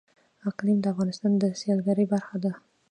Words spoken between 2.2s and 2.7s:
ده.